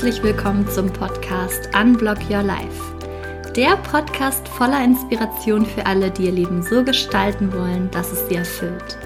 [0.00, 2.96] Herzlich willkommen zum Podcast Unblock Your Life.
[3.54, 8.36] Der Podcast voller Inspiration für alle, die ihr Leben so gestalten wollen, dass es sie
[8.36, 8.96] erfüllt.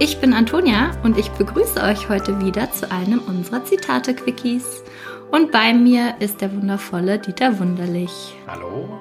[0.00, 4.82] Ich bin Antonia und ich begrüße euch heute wieder zu einem unserer Zitate-Quickies.
[5.30, 8.34] Und bei mir ist der wundervolle Dieter Wunderlich.
[8.48, 8.98] Hallo.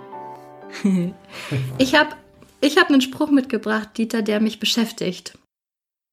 [1.79, 2.09] ich habe
[2.61, 5.33] ich hab einen Spruch mitgebracht, Dieter, der mich beschäftigt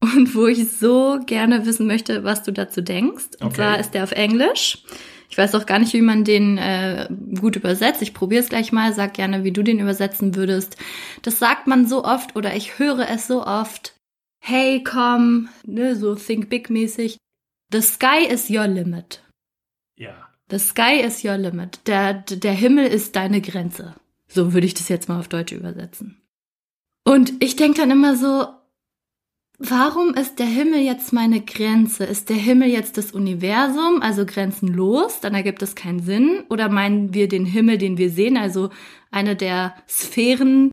[0.04, 3.26] und wo ich so gerne wissen möchte, was du dazu denkst.
[3.40, 3.54] Und okay.
[3.56, 4.82] zwar ist der auf Englisch.
[5.30, 7.08] Ich weiß auch gar nicht, wie man den äh,
[7.40, 8.02] gut übersetzt.
[8.02, 10.76] Ich probiere es gleich mal, sag gerne, wie du den übersetzen würdest.
[11.22, 13.94] Das sagt man so oft oder ich höre es so oft.
[14.38, 17.16] Hey, komm, ne, so Think Big mäßig.
[17.72, 19.24] The sky is your limit.
[19.96, 20.28] Ja.
[20.50, 21.80] The sky is your limit.
[21.86, 23.94] Der, der Himmel ist deine Grenze.
[24.28, 26.22] So würde ich das jetzt mal auf Deutsch übersetzen.
[27.04, 28.46] Und ich denke dann immer so,
[29.58, 32.04] Warum ist der Himmel jetzt meine Grenze?
[32.04, 35.20] Ist der Himmel jetzt das Universum, also grenzenlos?
[35.20, 36.42] Dann ergibt es keinen Sinn.
[36.50, 38.70] Oder meinen wir den Himmel, den wir sehen, also
[39.12, 40.72] eine der Sphären,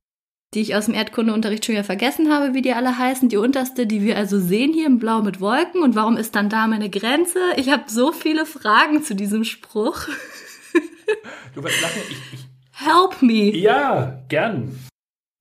[0.56, 3.86] die ich aus dem Erdkundeunterricht schon wieder vergessen habe, wie die alle heißen, die unterste,
[3.86, 5.84] die wir also sehen hier im Blau mit Wolken.
[5.84, 7.40] Und warum ist dann da meine Grenze?
[7.58, 10.08] Ich habe so viele Fragen zu diesem Spruch.
[11.54, 13.56] Du wirst lachen, ich, ich Help me.
[13.56, 14.72] Ja, gern.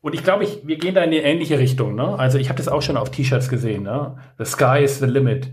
[0.03, 1.95] Und ich glaube, ich, wir gehen da in eine ähnliche Richtung.
[1.95, 2.19] Ne?
[2.19, 3.83] Also ich habe das auch schon auf T-Shirts gesehen.
[3.83, 4.17] Ne?
[4.39, 5.49] The sky is the limit.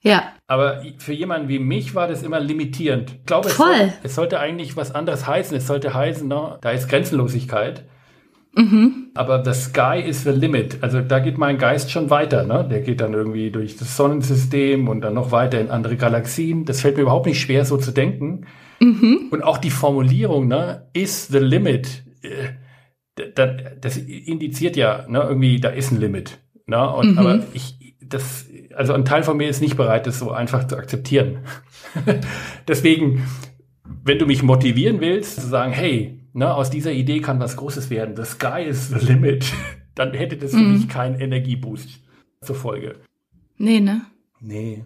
[0.00, 0.32] Ja.
[0.46, 3.12] Aber für jemanden wie mich war das immer limitierend.
[3.20, 3.70] Ich glaube, Voll.
[3.70, 5.56] Es, soll, es sollte eigentlich was anderes heißen.
[5.56, 6.58] Es sollte heißen, ne?
[6.60, 7.84] da ist Grenzenlosigkeit.
[8.54, 9.10] Mhm.
[9.14, 10.82] Aber the sky is the limit.
[10.82, 12.44] Also da geht mein Geist schon weiter.
[12.44, 12.66] Ne?
[12.70, 16.66] Der geht dann irgendwie durch das Sonnensystem und dann noch weiter in andere Galaxien.
[16.66, 18.46] Das fällt mir überhaupt nicht schwer, so zu denken.
[18.80, 19.28] Mhm.
[19.30, 22.02] Und auch die Formulierung, ne, is the limit.
[22.22, 22.48] Äh,
[23.34, 26.38] das indiziert ja, ne, irgendwie, da ist ein Limit.
[26.66, 26.88] Ne?
[26.90, 27.18] Und, mhm.
[27.18, 30.76] Aber ich, das, also ein Teil von mir ist nicht bereit, das so einfach zu
[30.76, 31.38] akzeptieren.
[32.68, 33.26] Deswegen,
[34.04, 37.90] wenn du mich motivieren willst, zu sagen, hey, ne, aus dieser Idee kann was Großes
[37.90, 39.46] werden, the sky is the limit,
[39.94, 40.74] dann hätte das für mhm.
[40.74, 42.00] mich keinen Energieboost
[42.40, 42.96] zur Folge.
[43.58, 44.02] Nee, ne?
[44.40, 44.84] Nee.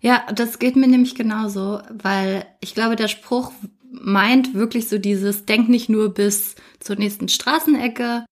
[0.00, 3.52] Ja, das geht mir nämlich genauso, weil ich glaube, der Spruch
[3.90, 8.24] meint wirklich so dieses, denk nicht nur bis zur nächsten Straßenecke,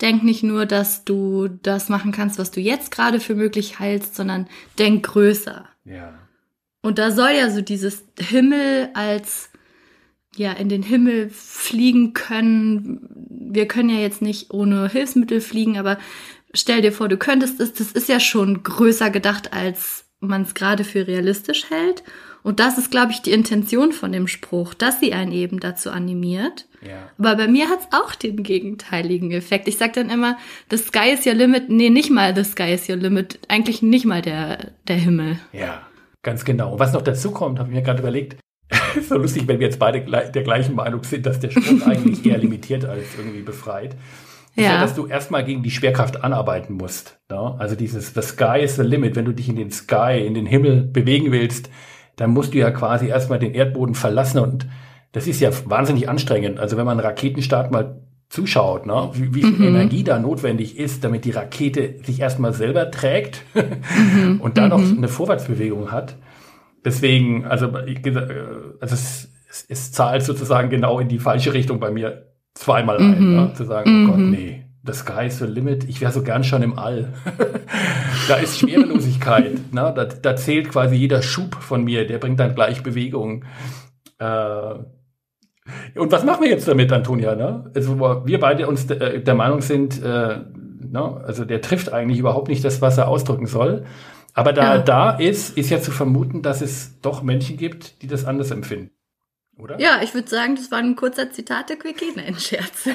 [0.00, 4.14] denk nicht nur, dass du das machen kannst, was du jetzt gerade für möglich hältst,
[4.14, 4.48] sondern
[4.78, 5.68] denk größer.
[5.84, 6.18] Ja.
[6.82, 9.50] Und da soll ja so dieses Himmel als
[10.36, 13.08] ja in den Himmel fliegen können.
[13.28, 15.98] Wir können ja jetzt nicht ohne Hilfsmittel fliegen, aber
[16.54, 17.72] stell dir vor, du könntest es.
[17.72, 22.04] Das ist ja schon größer gedacht, als man es gerade für realistisch hält.
[22.42, 25.90] Und das ist, glaube ich, die Intention von dem Spruch, dass sie einen eben dazu
[25.90, 26.66] animiert.
[26.86, 27.10] Ja.
[27.18, 29.68] Aber bei mir hat es auch den gegenteiligen Effekt.
[29.68, 30.38] Ich sage dann immer,
[30.70, 31.68] the sky is your limit.
[31.68, 33.38] Nee, nicht mal the sky is your limit.
[33.48, 35.38] Eigentlich nicht mal der, der Himmel.
[35.52, 35.82] Ja,
[36.22, 36.72] ganz genau.
[36.72, 38.38] Und was noch dazu kommt, habe ich mir gerade überlegt,
[39.08, 42.38] so lustig, wenn wir jetzt beide der gleichen Meinung sind, dass der Spruch eigentlich eher
[42.38, 43.96] limitiert als irgendwie befreit.
[44.54, 44.64] Ja.
[44.64, 44.80] ja.
[44.80, 47.20] dass du erstmal gegen die Schwerkraft anarbeiten musst.
[47.30, 47.54] Ne?
[47.58, 50.46] Also dieses The sky is the limit, wenn du dich in den Sky, in den
[50.46, 51.70] Himmel bewegen willst,
[52.18, 54.66] dann musst du ja quasi erstmal den Erdboden verlassen und
[55.12, 56.58] das ist ja wahnsinnig anstrengend.
[56.58, 59.76] Also wenn man Raketenstart mal zuschaut, ne, wie, wie viel mhm.
[59.76, 64.40] Energie da notwendig ist, damit die Rakete sich erstmal selber trägt mhm.
[64.40, 64.98] und dann noch mhm.
[64.98, 66.16] eine Vorwärtsbewegung hat.
[66.84, 69.30] Deswegen, also, also es,
[69.68, 74.04] es, zahlt sozusagen genau in die falsche Richtung bei mir zweimal ein, ne, zu sagen,
[74.04, 74.30] oh Gott, mhm.
[74.30, 75.84] nee, the sky is the limit.
[75.84, 77.12] Ich wäre so gern schon im All.
[78.28, 79.52] da ist Schwerelosigkeit.
[79.72, 79.92] ne?
[79.94, 83.44] da, da, zählt quasi jeder Schub von mir, der bringt dann gleich Bewegung.
[84.18, 84.74] Äh,
[85.96, 87.34] und was machen wir jetzt damit, Antonia?
[87.34, 87.70] Ne?
[87.74, 91.22] Also, wo wir beide uns de, äh, der Meinung sind, äh, ne?
[91.24, 93.84] also der trifft eigentlich überhaupt nicht das, was er ausdrücken soll.
[94.32, 94.78] Aber da ja.
[94.82, 98.90] da ist, ist ja zu vermuten, dass es doch Menschen gibt, die das anders empfinden
[99.58, 99.80] oder?
[99.80, 102.12] Ja, ich würde sagen, das war ein kurzer Zitate-Quickie.
[102.16, 102.86] Nein, Scherz.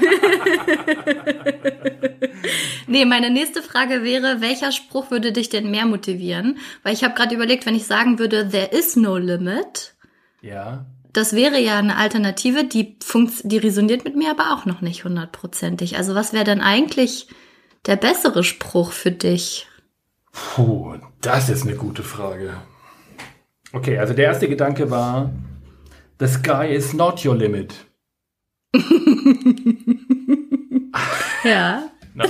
[2.87, 6.57] nee, meine nächste Frage wäre, welcher Spruch würde dich denn mehr motivieren?
[6.81, 9.93] Weil ich habe gerade überlegt, wenn ich sagen würde, there is no limit.
[10.41, 10.85] Ja.
[11.11, 15.03] Das wäre ja eine Alternative, die, funkt, die resoniert mit mir aber auch noch nicht
[15.03, 15.97] hundertprozentig.
[15.97, 17.27] Also was wäre denn eigentlich
[17.85, 19.67] der bessere Spruch für dich?
[20.31, 22.55] Puh, das ist eine gute Frage.
[23.73, 25.31] Okay, also der erste Gedanke war,
[26.23, 27.73] The sky is not your limit.
[31.43, 31.89] ja.
[32.13, 32.23] No.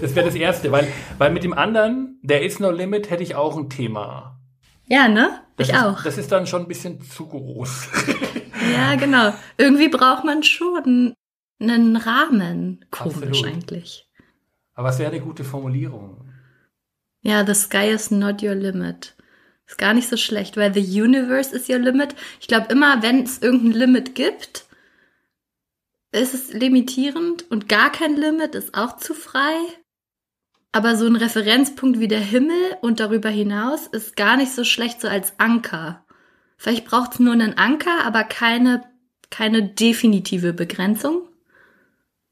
[0.00, 3.34] Das wäre das Erste, weil, weil mit dem anderen, there is no limit, hätte ich
[3.34, 4.40] auch ein Thema.
[4.86, 5.42] Ja, ne?
[5.56, 6.02] Das ich ist, auch.
[6.02, 7.88] Das ist dann schon ein bisschen zu groß.
[8.72, 9.34] ja, genau.
[9.58, 11.12] Irgendwie braucht man schon
[11.60, 12.86] einen Rahmen.
[12.90, 13.46] Komisch Absolut.
[13.48, 14.08] eigentlich.
[14.72, 16.26] Aber es wäre eine gute Formulierung.
[17.20, 19.14] Ja, the sky is not your limit.
[19.72, 22.14] Ist gar nicht so schlecht, weil the universe is your limit.
[22.40, 24.66] Ich glaube immer, wenn es irgendein Limit gibt,
[26.10, 29.54] ist es limitierend und gar kein Limit ist auch zu frei.
[30.72, 35.00] Aber so ein Referenzpunkt wie der Himmel und darüber hinaus ist gar nicht so schlecht
[35.00, 36.04] so als Anker.
[36.58, 38.82] Vielleicht braucht es nur einen Anker, aber keine,
[39.30, 41.22] keine definitive Begrenzung.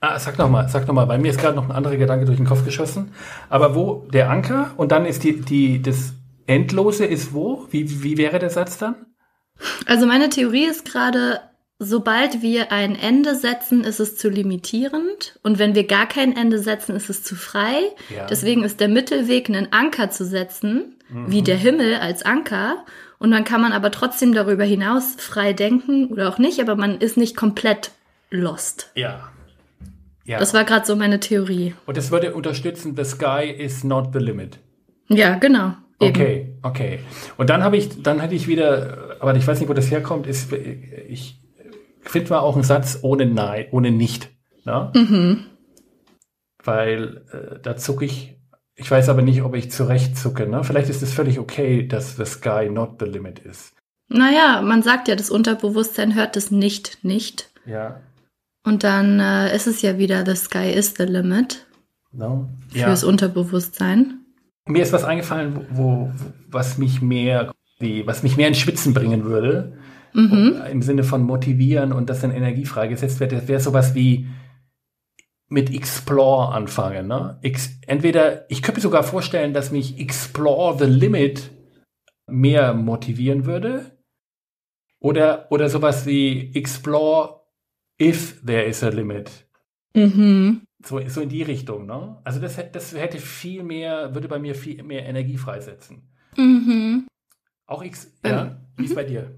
[0.00, 2.26] Ah, sag noch mal, sag noch mal, bei mir ist gerade noch ein anderer Gedanke
[2.26, 3.12] durch den Kopf geschossen.
[3.48, 6.12] Aber wo der Anker und dann ist die, die, das
[6.50, 7.66] Endlose ist wo?
[7.70, 8.96] Wie, wie wäre der Satz dann?
[9.86, 11.40] Also meine Theorie ist gerade,
[11.78, 15.38] sobald wir ein Ende setzen, ist es zu limitierend.
[15.42, 17.76] Und wenn wir gar kein Ende setzen, ist es zu frei.
[18.14, 18.26] Ja.
[18.26, 21.30] Deswegen ist der Mittelweg, einen Anker zu setzen, mhm.
[21.30, 22.84] wie der Himmel als Anker.
[23.18, 26.98] Und dann kann man aber trotzdem darüber hinaus frei denken oder auch nicht, aber man
[26.98, 27.92] ist nicht komplett
[28.30, 28.90] lost.
[28.96, 29.30] Ja.
[30.24, 30.38] Ja.
[30.38, 31.74] Das war gerade so meine Theorie.
[31.86, 34.58] Und das würde unterstützen, the sky is not the limit.
[35.08, 35.74] Ja, genau.
[36.08, 37.00] Okay, okay.
[37.36, 40.26] Und dann habe ich, dann hatte ich wieder, aber ich weiß nicht, wo das herkommt,
[40.26, 41.40] ist, ich
[42.00, 44.30] finde mal auch einen Satz ohne Nein, ohne Nicht.
[44.64, 44.90] Ne?
[44.94, 45.44] Mhm.
[46.62, 48.36] Weil äh, da zucke ich,
[48.74, 50.46] ich weiß aber nicht, ob ich zurecht zucke.
[50.46, 50.64] Ne?
[50.64, 53.74] Vielleicht ist es völlig okay, dass the sky not the limit ist.
[54.08, 57.50] Naja, man sagt ja, das Unterbewusstsein hört das nicht, nicht.
[57.64, 58.00] Ja.
[58.64, 61.66] Und dann äh, ist es ja wieder The Sky is the Limit.
[62.12, 62.48] No.
[62.68, 63.08] Fürs ja.
[63.08, 64.19] Unterbewusstsein.
[64.70, 66.10] Mir ist was eingefallen, wo,
[66.48, 69.78] was mich mehr, die, was mich mehr ins Schwitzen bringen würde.
[70.12, 70.62] Mhm.
[70.70, 73.32] Im Sinne von motivieren und dass dann Energie freigesetzt wird.
[73.32, 74.28] Das wäre sowas wie
[75.48, 77.08] mit Explore anfangen.
[77.08, 77.38] Ne?
[77.42, 81.50] Ex entweder, ich könnte mir sogar vorstellen, dass mich Explore the Limit
[82.26, 83.98] mehr motivieren würde.
[85.00, 87.40] Oder, oder sowas wie Explore
[88.00, 89.30] if there is a limit.
[89.94, 90.62] Mhm.
[90.84, 92.20] So, so in die Richtung, ne?
[92.24, 96.08] Also das, das hätte viel mehr, würde bei mir viel mehr Energie freisetzen.
[96.36, 97.06] Mhm.
[97.66, 98.94] Auch X, bei, ja, wie ist mhm.
[98.94, 99.36] bei dir?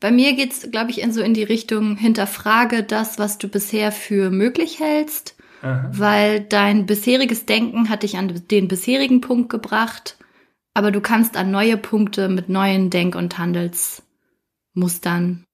[0.00, 3.48] Bei mir geht es, glaube ich, in so in die Richtung, hinterfrage das, was du
[3.48, 5.90] bisher für möglich hältst, Aha.
[5.92, 10.18] weil dein bisheriges Denken hat dich an den bisherigen Punkt gebracht,
[10.74, 15.44] aber du kannst an neue Punkte mit neuen Denk- und Handelsmustern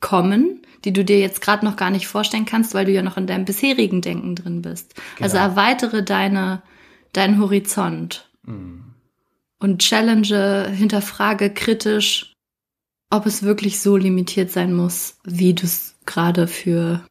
[0.00, 3.16] kommen die du dir jetzt gerade noch gar nicht vorstellen kannst, weil du ja noch
[3.16, 4.94] in deinem bisherigen Denken drin bist.
[4.94, 5.24] Genau.
[5.24, 6.62] Also erweitere deine,
[7.12, 8.30] deinen Horizont.
[8.44, 8.84] Mhm.
[9.58, 12.32] Und challenge, hinterfrage kritisch,
[13.10, 17.04] ob es wirklich so limitiert sein muss, wie du es gerade für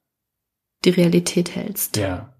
[0.86, 1.98] die Realität hältst.
[1.98, 2.34] Ja.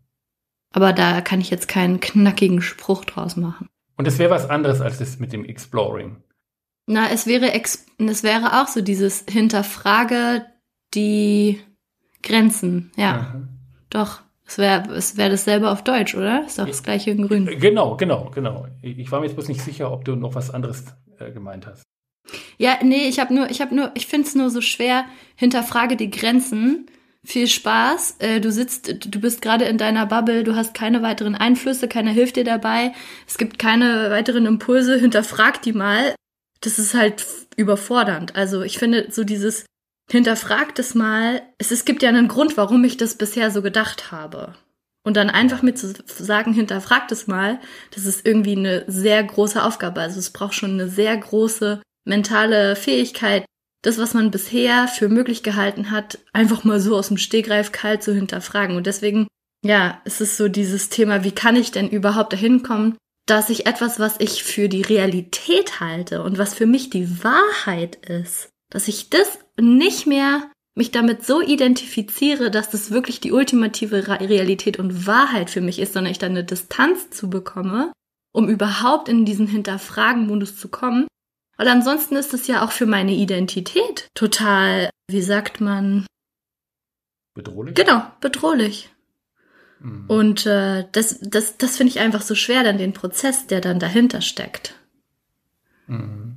[0.74, 3.68] Aber da kann ich jetzt keinen knackigen Spruch draus machen.
[3.98, 6.18] Und es wäre was anderes als das mit dem Exploring.
[6.88, 10.46] Na, es wäre, es wäre auch so dieses Hinterfrage
[10.94, 11.60] die
[12.24, 13.12] Grenzen, ja.
[13.12, 13.48] Aha.
[13.90, 14.22] Doch.
[14.48, 16.46] Es wäre es wär dasselbe auf Deutsch, oder?
[16.46, 17.46] Ist doch das gleiche in Grün.
[17.60, 18.66] Genau, genau, genau.
[18.82, 20.86] Ich war mir jetzt bloß nicht sicher, ob du noch was anderes
[21.20, 21.84] äh, gemeint hast.
[22.58, 25.06] Ja, nee, ich habe nur, ich habe nur, ich finde es nur so schwer,
[25.36, 26.86] hinterfrage die Grenzen.
[27.26, 28.18] Viel Spaß.
[28.20, 32.12] Äh, du sitzt, du bist gerade in deiner Bubble, du hast keine weiteren Einflüsse, keiner
[32.12, 32.94] hilft dir dabei.
[33.28, 36.16] Es gibt keine weiteren Impulse, hinterfrag die mal.
[36.62, 37.26] Das ist halt
[37.56, 38.36] überfordernd.
[38.36, 39.66] Also ich finde so dieses
[40.10, 41.42] hinterfragt es mal.
[41.58, 44.54] Es, es gibt ja einen Grund, warum ich das bisher so gedacht habe.
[45.04, 47.60] Und dann einfach mit zu sagen, hinterfragt es mal,
[47.96, 50.02] das ist irgendwie eine sehr große Aufgabe.
[50.02, 53.46] Also es braucht schon eine sehr große mentale Fähigkeit,
[53.84, 58.04] das, was man bisher für möglich gehalten hat, einfach mal so aus dem Stegreif kalt
[58.04, 58.76] zu hinterfragen.
[58.76, 59.28] Und deswegen,
[59.64, 63.68] ja, es ist so dieses Thema, wie kann ich denn überhaupt dahin kommen, dass ich
[63.68, 68.88] etwas, was ich für die Realität halte und was für mich die Wahrheit ist, dass
[68.88, 75.08] ich das nicht mehr mich damit so identifiziere, dass das wirklich die ultimative Realität und
[75.08, 77.92] Wahrheit für mich ist, sondern ich dann eine Distanz zu bekomme,
[78.32, 81.08] um überhaupt in diesen Hinterfragen-Modus zu kommen.
[81.58, 86.06] Weil ansonsten ist es ja auch für meine Identität total, wie sagt man?
[87.34, 87.74] Bedrohlich?
[87.74, 88.92] Genau, bedrohlich.
[89.80, 90.06] Mhm.
[90.08, 93.80] Und äh, das, das, das finde ich einfach so schwer, dann den Prozess, der dann
[93.80, 94.76] dahinter steckt.
[95.88, 96.36] Mhm.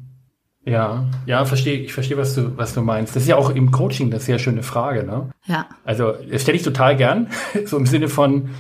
[0.64, 3.16] Ja, ja, verstehe, ich verstehe, was du, was du meinst.
[3.16, 5.30] Das ist ja auch im Coaching eine sehr schöne Frage, ne?
[5.47, 5.68] Ja.
[5.85, 7.28] Also, das stelle ich total gern,
[7.64, 8.50] so im Sinne von,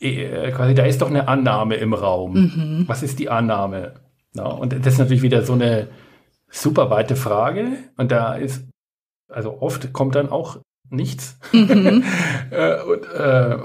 [0.00, 2.32] äh, quasi, da ist doch eine Annahme im Raum.
[2.34, 2.84] Mhm.
[2.88, 3.94] Was ist die Annahme?
[4.34, 5.88] Ja, und das ist natürlich wieder so eine
[6.48, 7.78] super weite Frage.
[7.96, 8.64] Und da ist,
[9.28, 10.58] also oft kommt dann auch
[10.90, 11.38] nichts.
[11.52, 12.04] Mhm.
[12.50, 13.56] äh, und, äh,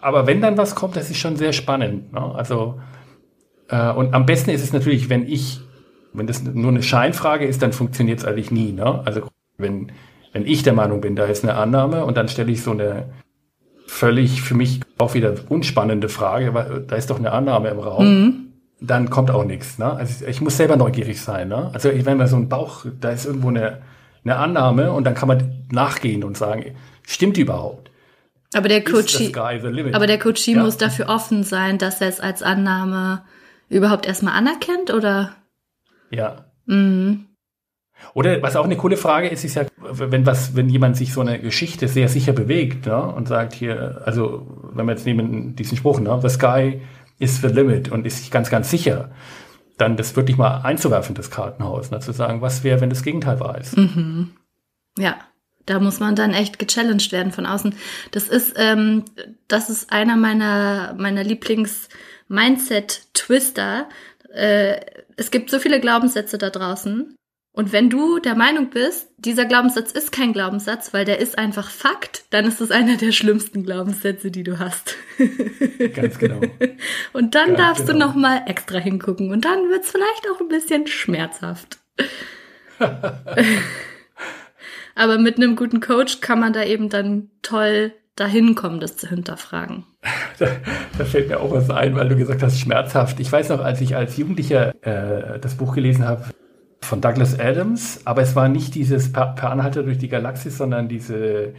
[0.00, 2.12] aber wenn dann was kommt, das ist schon sehr spannend.
[2.12, 2.20] Ne?
[2.34, 2.80] Also,
[3.68, 5.60] äh, und am besten ist es natürlich, wenn ich
[6.12, 8.72] wenn das nur eine Scheinfrage ist, dann funktioniert es eigentlich nie.
[8.72, 9.02] Ne?
[9.04, 9.22] Also
[9.56, 9.92] wenn,
[10.32, 13.06] wenn ich der Meinung bin, da ist eine Annahme und dann stelle ich so eine
[13.86, 18.06] völlig für mich auch wieder unspannende Frage, weil da ist doch eine Annahme im Raum.
[18.06, 18.34] Mhm.
[18.80, 19.78] dann kommt auch nichts.
[19.78, 19.90] Ne?
[19.90, 21.48] Also ich muss selber neugierig sein.
[21.48, 21.70] Ne?
[21.72, 23.78] Also wenn man so ein Bauch, da ist irgendwo eine,
[24.30, 27.90] eine Annahme und dann kann man nachgehen und sagen, stimmt die überhaupt?
[28.54, 30.62] Aber der Coachie, aber der Coachie ja.
[30.62, 33.22] muss dafür offen sein, dass er es als Annahme
[33.68, 35.36] überhaupt erstmal anerkennt, oder?
[36.10, 36.46] Ja.
[36.66, 37.26] Mhm.
[38.14, 41.20] Oder was auch eine coole Frage ist, ist ja, wenn was, wenn jemand sich so
[41.20, 45.76] eine Geschichte sehr sicher bewegt, ne, und sagt hier, also wenn wir jetzt nehmen diesen
[45.76, 46.80] Spruch, ne, the sky
[47.18, 49.10] is the limit und ist sich ganz, ganz sicher,
[49.78, 53.40] dann das wirklich mal einzuwerfen, das Kartenhaus, ne, zu sagen, was wäre, wenn das Gegenteil
[53.40, 53.76] wahr ist.
[53.76, 54.32] Mhm.
[54.98, 55.16] Ja,
[55.66, 57.74] da muss man dann echt gechallenged werden von außen.
[58.10, 59.04] Das ist, ähm,
[59.48, 63.88] das ist einer meiner, meiner Lieblings-Mindset-Twister.
[64.32, 64.80] Äh,
[65.16, 67.14] es gibt so viele Glaubenssätze da draußen.
[67.52, 71.70] Und wenn du der Meinung bist, dieser Glaubenssatz ist kein Glaubenssatz, weil der ist einfach
[71.70, 74.94] Fakt, dann ist es einer der schlimmsten Glaubenssätze, die du hast.
[75.94, 76.40] Ganz genau.
[77.12, 78.06] Und dann Ganz darfst genau.
[78.06, 81.78] du noch mal extra hingucken und dann wird es vielleicht auch ein bisschen schmerzhaft.
[84.94, 89.08] Aber mit einem guten Coach kann man da eben dann toll dahin kommen, das zu
[89.08, 89.84] hinterfragen.
[90.38, 90.46] Da,
[90.96, 93.20] da, fällt mir auch was ein, weil du gesagt hast, schmerzhaft.
[93.20, 96.24] Ich weiß noch, als ich als Jugendlicher äh, das Buch gelesen habe,
[96.80, 100.88] von Douglas Adams, aber es war nicht dieses Per, per Anhalter durch die Galaxis, sondern
[100.88, 101.54] diese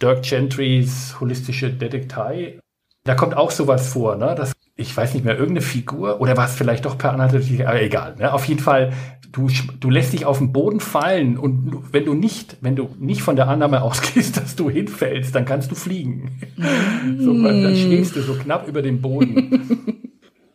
[0.00, 2.58] Dirk Gentrys holistische Detektei.
[3.04, 4.34] Da kommt auch sowas vor, ne?
[4.36, 7.48] Das, ich weiß nicht mehr, irgendeine Figur oder war es vielleicht doch Per Anhalter durch
[7.48, 8.16] die Galaxis, egal.
[8.18, 8.32] Ne?
[8.32, 8.92] Auf jeden Fall,
[9.30, 9.48] du,
[9.80, 13.36] du lässt dich auf den Boden fallen und wenn du nicht, wenn du nicht von
[13.36, 16.40] der Annahme ausgehst, dass du hinfällst, dann kannst du fliegen.
[17.18, 20.08] so, dann schwebst du so knapp über dem Boden.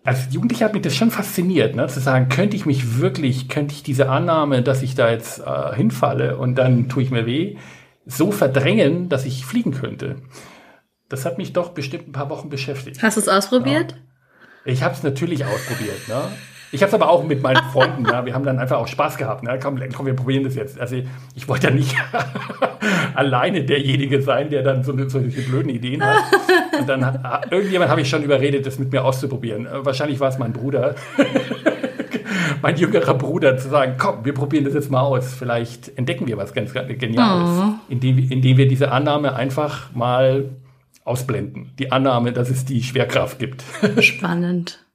[0.07, 1.85] als Jugendlicher hat mich das schon fasziniert, ne?
[1.87, 5.75] zu sagen, könnte ich mich wirklich, könnte ich diese Annahme, dass ich da jetzt äh,
[5.75, 7.57] hinfalle und dann tue ich mir weh,
[8.05, 10.21] so verdrängen, dass ich fliegen könnte.
[11.09, 13.03] Das hat mich doch bestimmt ein paar Wochen beschäftigt.
[13.03, 13.91] Hast du es ausprobiert?
[13.91, 14.71] Ja.
[14.71, 16.07] Ich habe es natürlich ausprobiert.
[16.07, 16.21] Ne?
[16.71, 18.05] Ich habe es aber auch mit meinen Freunden.
[18.05, 18.25] ja.
[18.25, 19.43] Wir haben dann einfach auch Spaß gehabt.
[19.43, 19.57] Ne?
[19.62, 20.79] Komm, komm, wir probieren das jetzt.
[20.79, 20.97] Also
[21.36, 21.95] ich wollte ja nicht
[23.15, 26.24] alleine derjenige sein, der dann so solche blöden Ideen hat.
[26.79, 29.65] Und dann hat irgendjemand habe ich schon überredet, das mit mir auszuprobieren.
[29.65, 30.95] Äh, wahrscheinlich war es mein Bruder.
[32.62, 35.33] mein jüngerer Bruder zu sagen, komm, wir probieren das jetzt mal aus.
[35.33, 37.74] Vielleicht entdecken wir was ganz Geniales, oh.
[37.89, 40.50] indem, indem wir diese Annahme einfach mal
[41.05, 41.71] ausblenden.
[41.79, 43.63] Die Annahme, dass es die Schwerkraft gibt.
[44.00, 44.87] Spannend.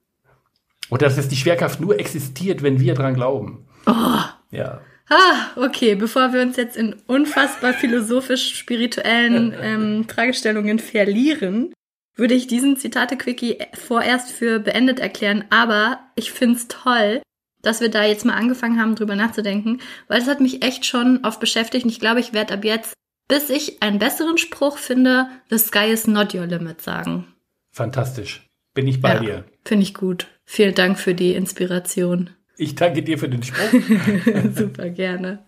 [0.92, 3.66] Oder dass es die Schwerkraft nur existiert, wenn wir dran glauben.
[3.86, 4.20] Oh.
[4.50, 4.82] Ja.
[5.08, 11.72] Ah, okay, bevor wir uns jetzt in unfassbar philosophisch-spirituellen ähm, Fragestellungen verlieren,
[12.14, 15.46] würde ich diesen Zitate-Quickie vorerst für beendet erklären.
[15.48, 17.22] Aber ich finde es toll,
[17.62, 21.24] dass wir da jetzt mal angefangen haben, drüber nachzudenken, weil es hat mich echt schon
[21.24, 22.92] oft beschäftigt und ich glaube, ich werde ab jetzt,
[23.28, 27.32] bis ich einen besseren Spruch finde, The Sky is not your limit sagen.
[27.70, 28.46] Fantastisch.
[28.74, 29.44] Bin ich bei ja, dir.
[29.64, 30.26] Finde ich gut.
[30.44, 32.30] Vielen Dank für die Inspiration.
[32.56, 33.72] Ich danke dir für den Spruch.
[34.54, 35.44] Super gerne.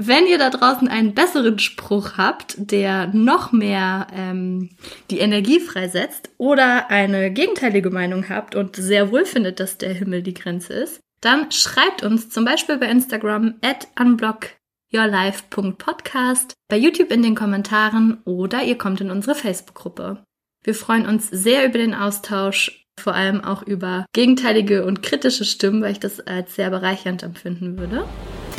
[0.00, 4.70] Wenn ihr da draußen einen besseren Spruch habt, der noch mehr ähm,
[5.10, 10.22] die Energie freisetzt oder eine gegenteilige Meinung habt und sehr wohl findet, dass der Himmel
[10.22, 17.24] die Grenze ist, dann schreibt uns zum Beispiel bei Instagram at unblockyourlife.podcast, bei YouTube in
[17.24, 20.22] den Kommentaren oder ihr kommt in unsere Facebook-Gruppe.
[20.64, 25.82] Wir freuen uns sehr über den Austausch, vor allem auch über gegenteilige und kritische Stimmen,
[25.82, 28.04] weil ich das als sehr bereichernd empfinden würde.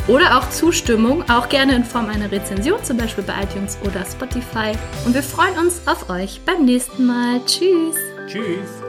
[0.08, 4.72] Oder auch Zustimmung, auch gerne in Form einer Rezension, zum Beispiel bei iTunes oder Spotify.
[5.04, 7.40] Und wir freuen uns auf euch beim nächsten Mal.
[7.44, 7.96] Tschüss.
[8.26, 8.79] Tschüss.